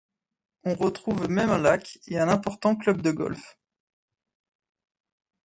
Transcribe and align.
On 0.63 0.73
retrouve 0.73 1.29
même 1.29 1.51
un 1.51 1.59
lac 1.59 1.99
et 2.07 2.17
un 2.17 2.27
important 2.27 2.75
club 2.75 3.03
de 3.03 3.11
golf. 3.11 3.59